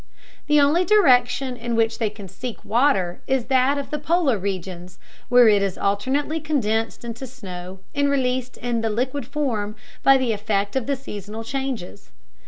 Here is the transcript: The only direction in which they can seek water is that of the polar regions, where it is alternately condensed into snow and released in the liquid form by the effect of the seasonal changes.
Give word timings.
The 0.47 0.59
only 0.59 0.83
direction 0.83 1.55
in 1.55 1.75
which 1.75 1.99
they 1.99 2.09
can 2.09 2.27
seek 2.27 2.65
water 2.65 3.21
is 3.27 3.45
that 3.53 3.77
of 3.77 3.91
the 3.91 3.99
polar 3.99 4.35
regions, 4.39 4.97
where 5.29 5.47
it 5.47 5.61
is 5.61 5.77
alternately 5.77 6.39
condensed 6.39 7.05
into 7.05 7.27
snow 7.27 7.81
and 7.93 8.09
released 8.09 8.57
in 8.57 8.81
the 8.81 8.89
liquid 8.89 9.27
form 9.27 9.75
by 10.01 10.17
the 10.17 10.31
effect 10.33 10.75
of 10.75 10.87
the 10.87 10.95
seasonal 10.95 11.43
changes. 11.43 12.09